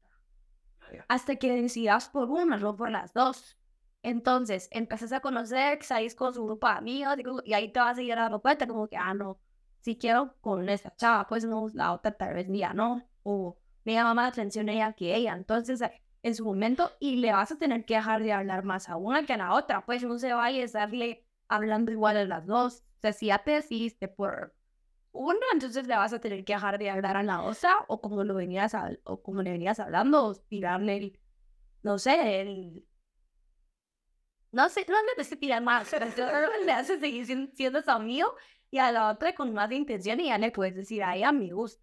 [1.09, 3.59] Hasta que decidas por una, no por las dos.
[4.03, 8.03] Entonces, empezás a conocer, salís con su grupo de amigos, y ahí te vas a
[8.03, 9.39] ir dando cuenta como que, ah, no,
[9.81, 13.95] si quiero con esa chava, pues no, la otra tal vez ya no, o me
[13.95, 15.35] llama más atención ella que ella.
[15.35, 15.81] Entonces,
[16.23, 19.25] en su momento, y le vas a tener que dejar de hablar más a una
[19.25, 22.83] que a la otra, pues no se vaya a estarle hablando igual a las dos.
[22.99, 24.55] O sea, si ya te decidiste por
[25.12, 28.25] una, entonces le vas a tener que dejar de hablar a la otra, o como
[28.25, 31.21] lo venías, hab- o como le venías hablando, o tirarle el,
[31.83, 32.85] no sé, el...
[34.51, 36.07] No sé, no le que tirar más, pero
[36.64, 38.35] le haces seguir siendo su amigo,
[38.70, 41.52] y a la otra con más intención, y ya le puedes decir, ay, a me
[41.52, 41.83] gusta.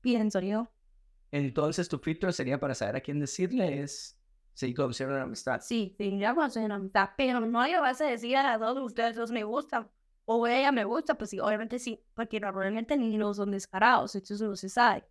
[0.00, 0.70] Pienso yo.
[1.32, 4.20] Entonces tu filtro sería para saber a quién decirle es
[4.54, 5.60] seguir conociendo una amistad.
[5.60, 8.78] Sí, sí, ya a una amistad, pero no le vas a decir a las dos,
[8.78, 9.90] ustedes dos me gustan,
[10.24, 14.40] o ella me gusta, pues sí, obviamente sí, porque normalmente ni no son descarados, entonces
[14.40, 15.04] no se sabe.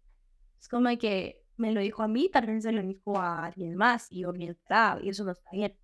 [0.59, 3.75] Es como que me lo dijo a mí, tal vez se lo dijo a alguien
[3.75, 5.77] más, y yo ni y eso no está bien.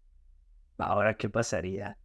[0.77, 1.97] Ahora, ¿qué pasaría?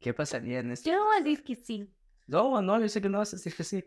[0.00, 0.90] ¿Qué pasaría en este?
[0.90, 1.88] Yo no voy a decir que sí,
[2.26, 3.84] No, no, yo sé que no vas a decir que sí.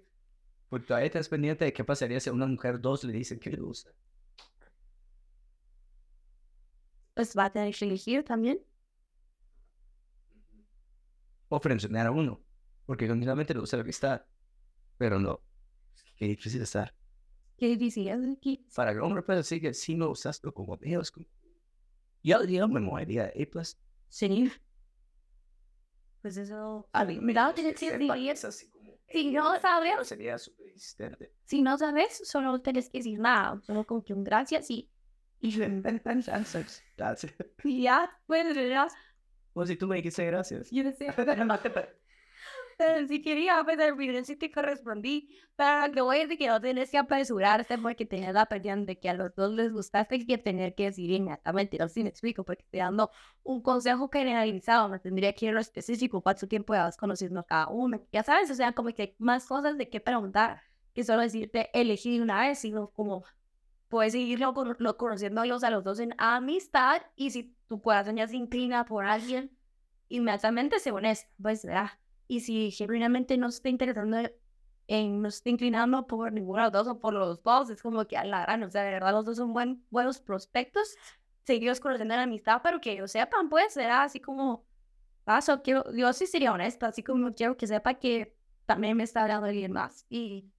[0.69, 3.49] Porque todavía estás pendiente de qué pasaría si a una mujer dos le dicen que
[3.49, 3.91] le gusta.
[7.13, 8.59] pues va a tener que elegir también.
[11.49, 12.43] O frencionar a uno.
[12.85, 14.25] Porque genuinamente le gusta la amistad.
[14.97, 15.41] Pero no.
[16.15, 16.93] Qué difícil estar.
[17.57, 18.65] Qué difícil es aquí.
[18.75, 21.11] Para el hombre puede decir que sí me gustas, pero como amigos.
[21.11, 21.25] Como...
[22.23, 23.63] Yo, yo me movería de A+.
[24.09, 24.51] Sí.
[26.23, 26.87] Pues eso...
[26.93, 28.13] A mí me como...
[29.07, 30.37] Si no sabes, sería
[31.43, 34.89] si no sabes, solo tienes que decir nada, solo como que un gracias y,
[35.39, 35.51] y
[36.97, 37.33] Gracias.
[37.65, 38.87] y ya, pues ya,
[39.51, 40.71] O si tú me dijiste gracias.
[40.71, 40.83] yo.
[41.15, 41.35] Pero
[43.07, 45.29] si quería pues al final sí te correspondí.
[45.55, 48.99] Pero lo voy a decir que no tenés que apresurarte porque tenés la pendiente de
[48.99, 51.77] que a los dos les gustaste que tener que decir inmediatamente.
[51.77, 53.11] No sé si me explico, porque estoy dando
[53.43, 54.89] un consejo generalizado.
[54.89, 58.01] Me tendría que ir a lo específico, cuánto tiempo llevas conociendo cada uno.
[58.11, 60.61] Ya sabes, o sea, como que hay más cosas de qué preguntar
[60.93, 63.23] que solo decirte elegir una vez, sino como
[63.93, 68.27] puedes seguirlo con, lo, conociéndolos a los dos en amistad y si tu corazón ya
[68.27, 69.55] se inclina por alguien,
[70.09, 71.91] inmediatamente se honesto, pues, ¿verdad?
[72.27, 74.17] Y si genuinamente no se está interesando
[74.87, 77.81] en, no se está inclinando por ninguno de los dos o por los dos, es
[77.81, 80.95] como que a la gran, o sea, de verdad los dos son buen, buenos prospectos,
[81.45, 84.65] seguidos conociendo la amistad, pero que ellos sepan, pues, será así como,
[85.23, 89.23] paso, quiero, yo sí sería honesta, así como quiero que sepa que también me está
[89.23, 90.49] hablando alguien más y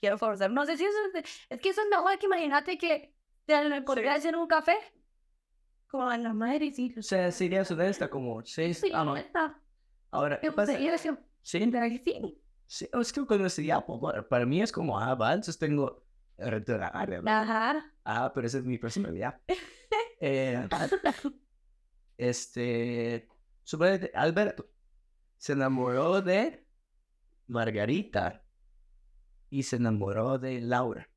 [0.00, 0.50] quiero forzar.
[0.50, 3.14] No sé si eso es, es que eso es mejor que imagínate que
[3.46, 4.76] te podría hacer un café.
[5.88, 6.94] Como en la madre, sí.
[6.98, 9.12] O sea, serías honesta como, sí, Sí, ah, no.
[9.12, 9.60] honesta.
[10.14, 10.78] Ahora, ¿qué pasa?
[10.78, 11.10] Sí, sí.
[12.66, 13.48] sí, es que cuando
[13.98, 16.04] bueno, para mí es como, ah, va, entonces tengo
[16.36, 16.90] ¿verdad?
[17.26, 17.92] Ajá.
[18.04, 19.40] Ah, pero esa es mi personalidad.
[20.20, 20.68] eh,
[22.16, 23.28] este,
[23.64, 24.70] suponete, Alberto
[25.36, 26.64] se enamoró de
[27.48, 28.44] Margarita
[29.50, 31.08] y se enamoró de Laura.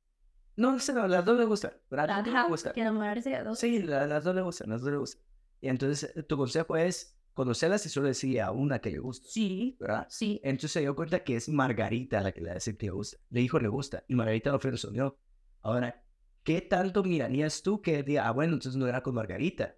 [0.56, 1.74] No, sé, no, las dos le gustan.
[1.92, 2.74] Las dos le gustan.
[2.74, 3.60] Que enamorarse de dos.
[3.60, 5.22] Sí, la- las dos le gustan, las dos le gustan.
[5.62, 9.78] Y entonces tu consejo es conocerlas y solo decir a una que le gusta, Sí.
[9.80, 10.08] ¿verdad?
[10.10, 10.42] Sí.
[10.44, 13.18] Entonces se dio cuenta que es Margarita la que le dice que le gusta.
[13.30, 15.18] Le dijo le gusta y Margarita lo frenzoneó.
[15.62, 16.04] Ahora,
[16.44, 19.76] ¿qué tanto mirarías tú que diga, ah, bueno, entonces no era con Margarita?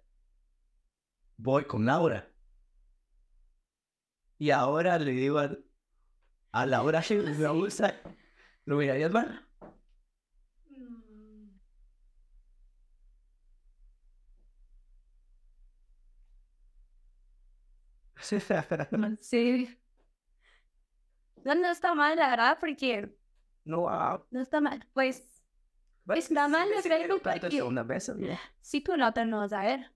[1.36, 2.28] Voy con Laura.
[4.38, 5.50] Y ahora le digo a,
[6.52, 8.00] a Laura que me gusta.
[8.64, 9.46] ¿Lo mirarías mal?
[19.20, 19.76] Sí.
[21.44, 23.16] No, no está mal, la verdad, porque
[23.64, 24.86] no, ah, no está mal.
[24.92, 25.42] Pues,
[26.04, 26.82] pues, Está mal, es
[27.22, 28.26] tanto que- una vez, ¿no?
[28.60, 29.90] si tú no te no vas a ver.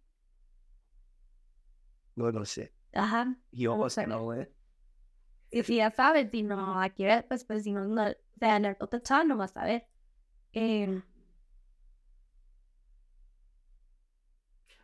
[2.16, 2.72] No, no sé.
[2.92, 3.36] Ajá.
[3.50, 4.06] Yo, No sé.
[4.06, 4.50] no, eh.
[5.50, 8.56] Y si ya sabes, si no la quieres, pues, pues si no, no, o sea,
[8.56, 9.86] en el otro chat no vas a ver.
[10.52, 11.02] Eh,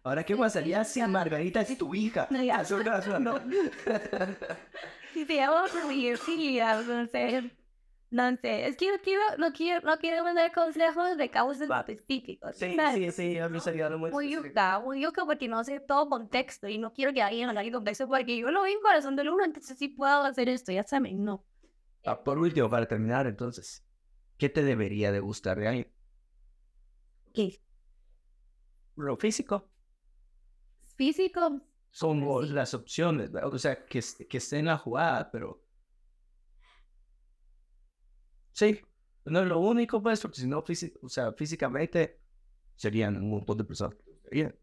[0.02, 2.26] Ahora, ¿qué pasaría si Margarita es tu hija?
[2.30, 2.38] No,
[5.88, 7.50] sí, sí, ya, no sé.
[8.10, 12.56] No sé, es que no quiero, no quiero, no quiero mandar consejos de causas específicos.
[12.56, 15.78] Sí, sí, sí, yo no sería lo muy Muy yuca, muy yuca porque no sé
[15.78, 19.14] todo contexto y no quiero que alguien hable contexto porque yo lo vi en corazón
[19.14, 21.44] del uno, entonces sí puedo hacer esto, ya saben, no.
[22.04, 23.84] Ah, por último, para terminar, entonces,
[24.38, 25.92] ¿qué te debería de gustar de alguien?
[27.32, 27.60] ¿Qué?
[28.96, 29.69] Lo físico
[31.00, 32.54] Físico, son Pues sí.
[32.54, 33.54] las opciones, ¿verdad?
[33.54, 35.64] o sea, que, que esté en la jugada, pero...
[38.52, 38.78] Sí,
[39.24, 40.62] no es lo único, pues, porque si no,
[41.02, 42.20] o sea, físicamente
[42.76, 43.96] serían un montón de personas.
[43.96, 44.54] gustarían.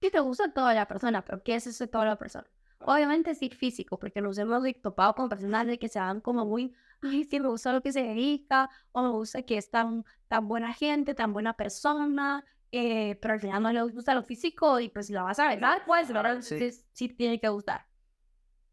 [0.00, 2.46] que te gusta toda la persona, pero ¿qué es eso de toda la persona?
[2.78, 6.72] Obviamente sí físico, porque nos hemos topado con personas de que se dan como muy,
[7.02, 10.46] ay, sí, me gusta lo que se dedica, o me gusta que es tan, tan
[10.46, 14.88] buena gente, tan buena persona, eh, pero al final no le gusta lo físico y
[14.88, 16.40] pues si lo vas a ver, pues ¿verdad?
[16.40, 16.54] Sí.
[16.54, 17.86] Entonces sí tiene que gustar.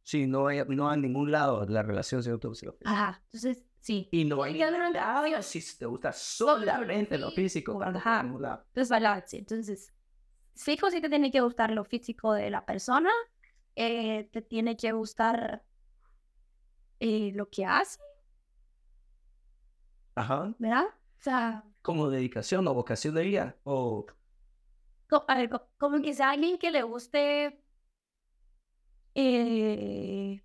[0.04, 2.74] Sí, no hay, no hay ningún lado de la relación si no te gusta lo
[2.74, 2.90] físico.
[2.90, 4.08] Ajá, entonces sí.
[4.12, 7.82] Y no hay Sí, ningún lado si te gusta solamente lo físico.
[7.84, 8.22] Ajá.
[8.22, 9.38] Entonces balance.
[9.38, 9.94] Entonces,
[10.56, 13.10] fijo sí te tiene que gustar lo físico de la persona,
[13.76, 15.64] eh, te tiene que gustar
[17.00, 18.00] eh, lo que hace,
[20.16, 20.54] Ajá.
[20.58, 20.86] ¿verdad?
[20.86, 23.46] O sea, Como dedicación o vocación de vida.
[23.76, 23.78] O
[25.28, 27.62] a ver, co- como que sea alguien que le guste
[29.16, 30.42] eh,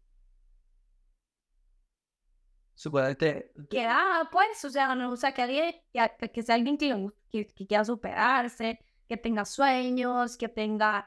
[2.74, 3.52] suponete.
[3.68, 7.08] que ah, pues, o sea, no, o sea, que alguien, que, que sea alguien que,
[7.30, 8.78] que, que quiera superarse,
[9.08, 11.06] que tenga sueños, que tenga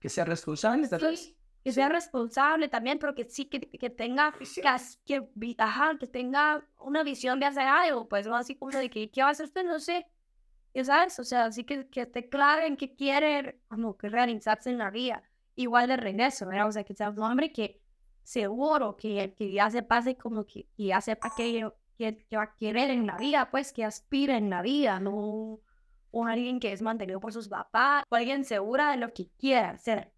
[0.00, 0.88] Que sea responsable.
[0.88, 4.46] Sí, que sea responsable también, pero que sí, que, que tenga, que,
[5.04, 9.10] que, ajá, que tenga una visión de hacer algo, pues no así como de que,
[9.10, 9.64] ¿qué va a hacer usted?
[9.64, 10.06] No sé,
[10.72, 14.70] ya sabes, o sea, así que, que esté claro en qué quiere, como que realizarse
[14.70, 15.22] en la vida,
[15.54, 16.68] igual de regreso, ¿verdad?
[16.68, 17.80] O sea, que sea un hombre que
[18.22, 22.44] seguro, que, que ya se pase como que, que ya sepa que, que, que va
[22.44, 25.60] a querer en la vida, pues que aspira en la vida, no un,
[26.12, 29.66] un alguien que es mantenido por sus papás, o alguien segura de lo que quiere
[29.66, 30.12] hacer,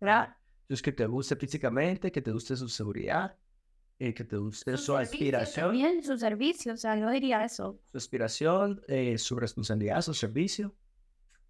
[0.00, 0.37] ¿verdad?
[0.68, 3.34] Entonces, que te guste físicamente, que te guste su seguridad,
[3.98, 7.80] eh, que te guste su, servicio aspiración, También su servicio, o sea, yo diría eso.
[7.90, 10.74] su aspiración, eh, su responsabilidad, su servicio.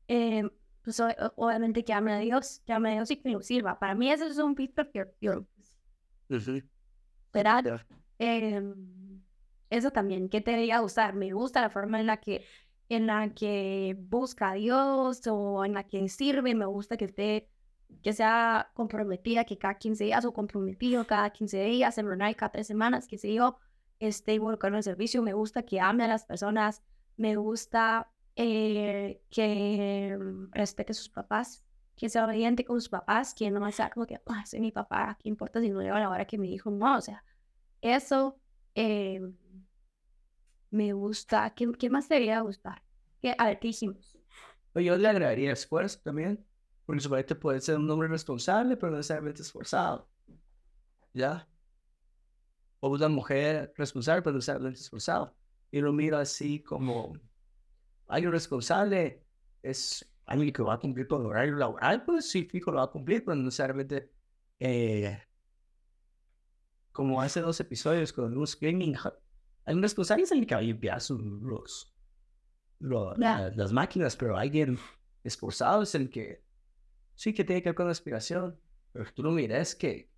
[0.07, 0.49] Eh,
[0.83, 1.03] pues
[1.35, 3.77] obviamente que ame a Dios, que ame a Dios y que lo sirva.
[3.77, 5.45] Para mí eso es un fit perfecto,
[6.31, 6.63] Ujú.
[7.35, 7.85] ¿verdad?
[8.21, 9.21] Em,
[9.69, 11.15] eso también, ¿qué te debería gustar?
[11.17, 12.45] Me gusta la forma en la que,
[12.89, 17.51] en la que busca a Dios o en la que sirve, me gusta que esté,
[18.03, 22.67] que sea comprometida, que cada 15 días o comprometido cada 15 días, y cada tres
[22.67, 23.59] semanas, que se yo
[23.99, 26.83] esté involucrado en el servicio, me gusta que ame a las personas,
[27.17, 31.65] me gusta eh, que mm, respete a sus papás,
[31.97, 35.19] que sea obediente con sus papás, que no sea como que, ah, soy mi papá,
[35.21, 36.71] ¿qué importa si no llega la hora que me dijo?
[36.71, 37.25] No, o sea,
[37.81, 38.39] eso
[38.77, 39.21] eh,
[40.71, 41.51] me gusta.
[41.55, 42.83] ¿Qué, qué más debería gustar?
[43.21, 44.17] ¿Qué, a ver, ¿qué dijimos?
[44.73, 46.47] Pero Yo le agregaría esfuerzo también,
[46.89, 50.09] porque su puede ser un hombre responsable, pero no necesariamente esforzado.
[51.13, 51.47] ¿Ya?
[52.81, 55.37] O una mujer responsable, pero no necesariamente esforzado.
[55.71, 57.13] Y lo miro así como
[58.07, 59.23] alguien responsable
[59.63, 62.85] es alguien que va a cumplir con el horario laboral, pues sí, fijo, lo va
[62.85, 64.11] a cumplir, pero no necesariamente
[64.59, 65.21] eh,
[66.91, 68.97] como hace dos episodios con Luz Gaming,
[69.67, 71.95] alguien responsable es alguien que va a limpiar sus los,
[72.79, 74.79] las máquinas, pero alguien
[75.23, 76.48] esforzado es el que
[77.19, 78.57] sí que tiene que ver con la aspiración.
[78.93, 80.09] Pero tú lo miras que,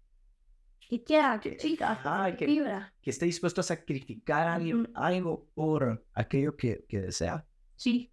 [0.86, 1.40] ¿Qué quiera?
[1.40, 2.92] Que- Chica, que- vibra.
[3.00, 4.92] que esté dispuesto a sacrificar a alguien Ujú.
[4.94, 7.46] algo por aquello que, que desea.
[7.76, 8.12] Sí.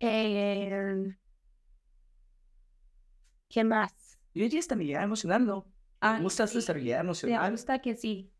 [0.00, 1.14] Eh,
[3.48, 4.18] ¿Qué más?
[4.34, 5.66] Y ella estabilidad emocional, ¿no?
[6.00, 6.58] Ah, Me gusta sí.
[6.58, 7.50] estabilidad Me emocional.
[7.52, 8.30] gusta que sí.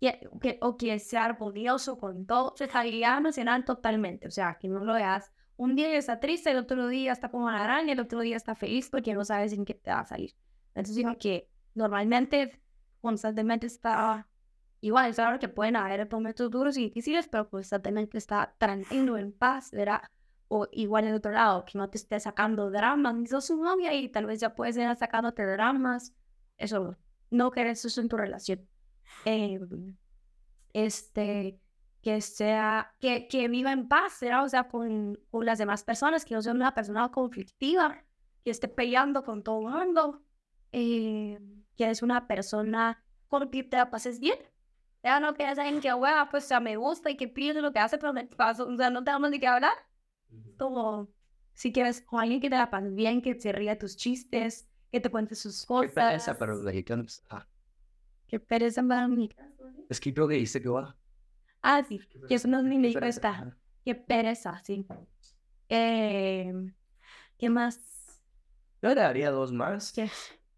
[0.00, 2.54] Que, que- o que sea armonioso con todo.
[2.58, 4.26] Estabilidad emocional totalmente.
[4.26, 5.32] O sea, que no lo veas.
[5.56, 8.54] Un día está triste, el otro día está como la araña, el otro día está
[8.54, 10.34] feliz porque no sabes en qué te va a salir.
[10.68, 12.60] Entonces digo que normalmente,
[13.00, 14.28] constantemente está
[14.80, 15.14] igual.
[15.14, 20.02] Claro que pueden haber momentos duros y difíciles, pero constantemente está tranquilo, en paz, ¿verdad?
[20.48, 23.56] O igual en el otro lado, que no te esté sacando dramas, ni sos su
[23.56, 26.14] novia y tal vez ya puedes ir sacándote dramas.
[26.58, 26.96] Eso
[27.30, 28.68] no querés eso en tu relación.
[29.24, 29.58] Eh,
[30.72, 31.58] este,
[32.02, 34.44] que sea, que, que viva en paz, ¿verdad?
[34.44, 38.04] O sea, con, con las demás personas, que no sea una persona conflictiva,
[38.44, 40.22] que esté peleando con todo el mundo,
[40.72, 41.38] eh,
[41.76, 44.38] que es una persona con quien te la pases bien.
[45.04, 47.78] Ya no que alguien que, hueva, pues, sea, me gusta y que pide lo que
[47.78, 49.72] hace, pero me paso, o sea, no tenemos ni que hablar.
[50.58, 51.08] Como,
[51.54, 55.00] si quieres con alguien que te la pases bien, que se ría tus chistes, que
[55.00, 55.92] te cuente sus Qué cosas.
[55.92, 57.22] pereza para los mexicanos.
[57.30, 57.46] Ah,
[58.26, 59.28] Qué pereza para mí.
[59.88, 60.96] es que creo que dice que va.
[61.62, 63.30] Ah, sí, que eso no es ni me Qué pereza, cuesta.
[63.30, 63.56] ajá.
[63.84, 64.86] Qué pereza, sí.
[65.68, 66.52] Eh,
[67.38, 68.20] ¿Qué más?
[68.82, 69.92] Yo le daría dos más.
[69.92, 70.10] ¿Qué?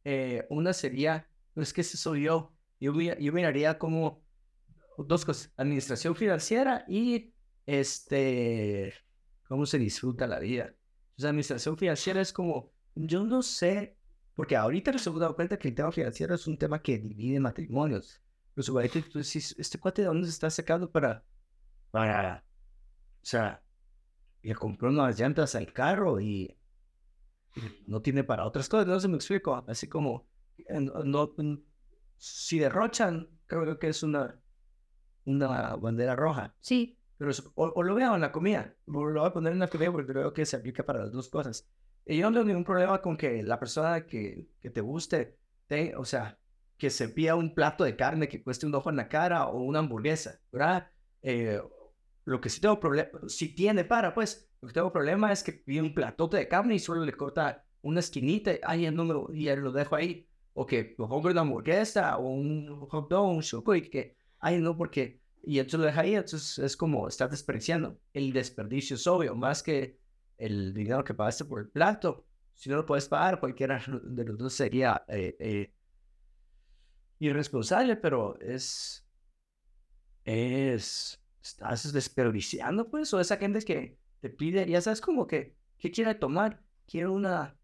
[0.05, 2.53] Eh, una sería, no es que ese soy yo.
[2.81, 4.23] Yo, mi- yo miraría como
[4.99, 7.33] dos cosas, administración financiera y
[7.67, 8.95] este,
[9.49, 10.75] cómo se disfruta la vida.
[11.17, 13.97] Sea, administración financiera es como, yo no sé,
[14.35, 17.41] porque ahorita nos hemos dado cuenta que el tema financiero es un tema que divide
[17.41, 18.21] matrimonios.
[18.57, 21.25] Su marido, tú decís, este cuate de dónde se está sacando para,
[21.91, 22.45] para,
[23.23, 23.63] o sea,
[24.43, 26.57] le compró unas llantas al carro y
[27.87, 30.27] no tiene para otras cosas, no se me explico, así como,
[30.59, 31.57] eh, no, no- mm,
[32.17, 34.41] si derrochan, creo que es una,
[35.27, 39.21] una bandera roja, Sí, pero es- o, o lo veo en la comida, o lo
[39.23, 41.69] voy a poner en la comida porque creo que se aplica para las dos cosas.
[42.07, 45.39] Y yo no tengo ningún problema con que la persona que, que te guste,
[45.69, 46.39] te, o sea,
[46.79, 49.63] que se pida un plato de carne que cueste un ojo en la cara o
[49.63, 50.89] una hamburguesa, ¿verdad?
[51.23, 51.61] Eh,
[52.25, 55.53] lo que sí tengo problema, si tiene para, pues, lo que tengo problema es que
[55.53, 59.55] pide un platote de carne y solo le corta una esquinita ay, el número, y
[59.55, 60.27] lo dejo ahí.
[60.55, 64.59] O que lo compre una hamburguesa o un hot dog, un choco y que, ay,
[64.61, 67.99] no, porque, y entonces lo deja ahí, entonces es como estar desperdiciando.
[68.13, 69.99] El desperdicio es obvio, más que
[70.39, 72.25] el dinero que pagaste por el plato.
[72.55, 75.73] Si no lo puedes pagar, cualquiera de los dos sería eh, eh,
[77.27, 79.07] irresponsable, pero es,
[80.25, 85.91] es, estás desperdiciando, pues, o esa gente que te pide, ya sabes, como que, ¿qué
[85.91, 86.63] quiere tomar?
[86.87, 87.57] Quiero una,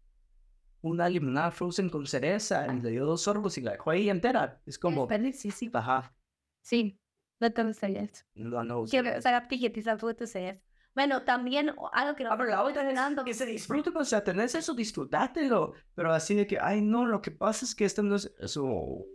[0.81, 4.61] una limonada frozen con cereza, y le dio dos sorbos y la dejó ahí entera.
[4.65, 5.69] Es como, sí, sí.
[5.73, 6.15] ajá,
[6.61, 6.99] Sí,
[7.39, 8.23] no te gustaría eso.
[8.35, 8.83] no, no.
[8.85, 10.61] Quiero, tampoco sé eso.
[10.93, 14.23] Bueno, también algo que no Ah, pero la otra es que se disfrute, o sea,
[14.23, 18.03] tenés eso, disfrutátelo, pero así de que, ay, no, lo que pasa es que esto
[18.03, 19.05] no es, eso,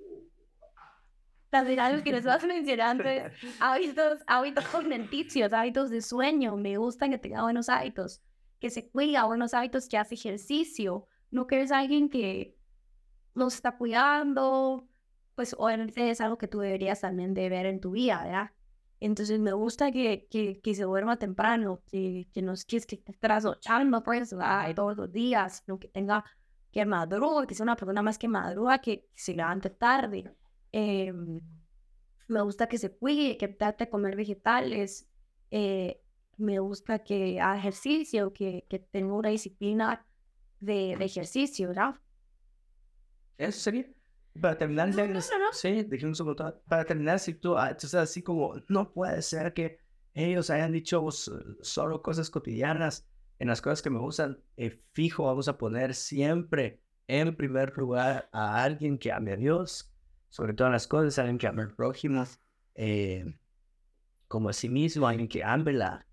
[1.57, 6.55] También algo que nos vas mencionando es hábitos, hábitos alimenticios, hábitos de sueño.
[6.59, 8.21] Me gusta que tenga buenos hábitos,
[8.61, 11.07] que se cuida, buenos hábitos, que hace ejercicio.
[11.31, 12.59] No que eres alguien que
[13.33, 14.87] los está cuidando,
[15.35, 18.51] pues obviamente es algo que tú deberías también de ver en tu vida, ¿verdad?
[19.01, 22.99] Entonces me gusta que, que, que se duerma temprano, que, que no es que esté
[23.19, 26.23] trasnochando pues, ay, todos los días, sino que tenga
[26.71, 30.37] que madruga, que sea una persona más que madruga, que se levante tarde.
[30.77, 31.12] Eh,
[32.29, 35.09] me gusta que se cuide, que trate de comer vegetales.
[35.51, 36.03] Eh,
[36.39, 40.07] me gusta que haga ejercicio, que, que tenga una disciplina
[40.61, 41.95] de, de ejercicio, ¿verdad?
[43.39, 43.87] Eso sería.
[44.41, 45.87] Para terminar, No, no, no, sí,
[46.27, 46.55] montón.
[46.68, 49.79] Para terminar, si tú, ah, tú sabes, así como, no puede ser que
[50.12, 51.31] ellos hayan dicho s-
[51.62, 53.09] solo cosas cotidianas
[53.39, 54.39] en las cosas que me gustan.
[54.59, 59.91] eh, fijo, vamos a poner siempre en primer lugar a alguien que ame a Dios,
[60.29, 62.24] sobre todas las cosas, alguien que ame al prójimo,
[62.74, 63.39] eh,
[64.29, 66.07] como a sí mismo, alguien que ame la,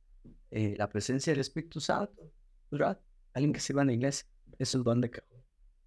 [0.52, 2.32] eh, la presencia del Espíritu Santo,
[2.72, 3.00] ¿verdad?
[3.34, 4.28] Alguien que sirva en la iglesia.
[4.60, 5.40] Es un don de cajón.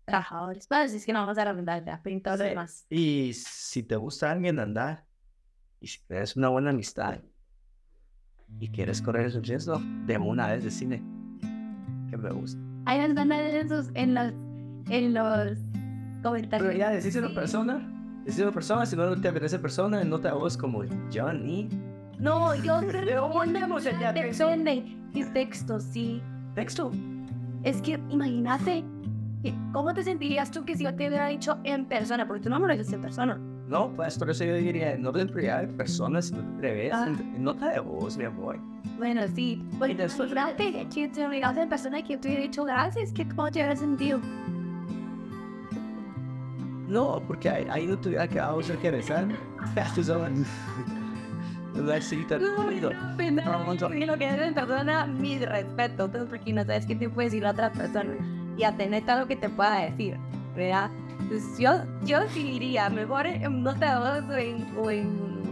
[0.05, 0.67] Trabajadores.
[0.67, 2.87] Pues es que no vamos a recomendar ya, todo demás.
[2.91, 5.05] Y si te gusta alguien andar,
[5.81, 7.21] y si tienes una buena amistad,
[8.61, 11.03] y quieres correr el riesgo, de una vez de cine,
[12.11, 12.59] que me gusta.
[12.87, 15.59] Ahí nos van a ver en, los, en los
[16.23, 16.69] comentarios.
[16.69, 17.96] Pero ya, decís una persona,
[18.27, 21.69] decís una persona, si no te apetece persona, no te hagas como Johnny.
[22.19, 24.97] No, yo Pero ponemos el depende.
[25.13, 25.81] ¿Qué texto?
[25.81, 26.23] Sí.
[26.55, 26.91] Texto.
[27.63, 28.85] Es que imagínate,
[29.43, 32.27] que- ¿cómo te sentirías tú que si yo te hubiera dicho en persona?
[32.27, 33.39] Porque tú no me lo dices en persona.
[33.69, 37.09] No, pues por eso yo diría, no de prioridad de personas, sino de revés, Ah.
[37.09, 38.59] en nota de voz, mi amor.
[38.97, 39.63] Bueno, sí.
[39.79, 43.13] Pues, Y imagínate que te hubieras en persona y que te hubiera dicho gracias.
[43.13, 44.21] ¿qué, ¿Cómo te hubiera sentido?
[46.89, 49.27] No, porque ahí, ahí no tuviera que vamos a que besar.
[49.95, 50.47] Tú sabes.
[51.75, 52.91] No es así tan bonito.
[53.95, 56.07] Y lo que es persona, mi respeto.
[56.07, 58.15] Entonces, porque no sabes qué te puede decir la otra persona.
[58.57, 60.17] Y atendete a lo que te pueda decir,
[60.55, 60.91] ¿verdad?
[61.21, 61.73] Entonces, yo,
[62.05, 65.43] yo sí diría, mejor en nota de voz o en, o en,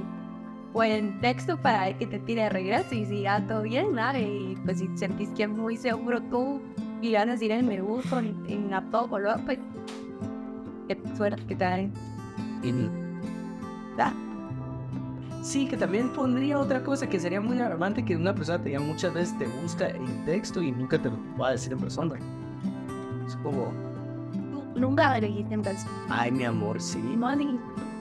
[0.73, 2.95] o en texto para que te tire de regreso.
[2.95, 4.19] Y si ya todo bien, nada.
[4.19, 6.63] Y pues si sentís que es muy seguro tú
[7.03, 9.59] y van a decir el me gusta en, en a todo color, pues
[10.89, 11.91] qué suerte que.
[12.63, 12.73] Y-
[13.97, 14.13] ¿verdad?
[15.43, 18.81] Sí, que también pondría otra cosa que sería muy alarmante que una persona te diga
[18.81, 22.15] muchas veces te gusta en texto y nunca te lo va a decir en persona.
[23.27, 23.71] Es como,
[24.75, 25.91] Tú nunca me dijiste en persona.
[26.09, 26.99] ay, mi amor, sí.
[26.99, 27.61] Money,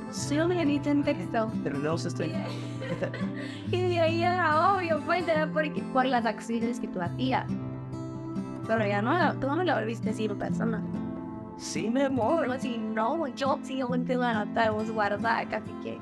[0.09, 1.51] solo me dijiste en texto.
[1.63, 2.23] Terminamos esto.
[3.71, 7.45] Y de ahí era obvio, pues, era porque, por las acciones que tú hacías.
[8.67, 10.81] Pero ya no, tú no me lo volviste a decir en persona.
[11.57, 12.59] Sí, mi amor.
[12.59, 13.59] Si no, yo
[14.07, 15.99] la nota de voz guardada, así que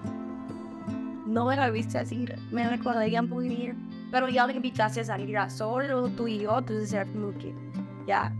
[1.31, 2.35] no me lo volviste a decir.
[2.51, 3.89] Me recordaría muy bien.
[4.11, 7.55] Pero ya me invitaste a salir a solo, tú y yo, entonces era como que
[8.05, 8.33] ya.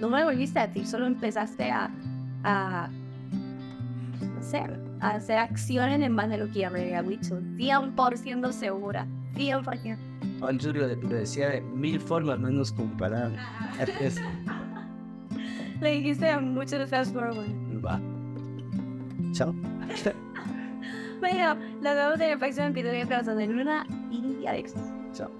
[0.00, 1.90] No me volviste a decir, solo empezaste a,
[2.44, 2.88] a
[4.38, 7.40] hacer, a hacer acciones en base a lo que ya me había dicho.
[7.56, 9.06] 100% segura.
[9.34, 9.96] 100%.
[10.48, 13.40] Antes lo, lo decía de mil formas menos comparables.
[15.84, 16.24] Le dijiste
[16.78, 17.84] de fast forward.
[17.84, 18.00] Va.
[19.32, 19.54] Chao.
[21.20, 24.74] Bueno, nos vemos en el próximo episodio de Corazón de Luna y Alex.
[25.14, 25.30] Chao.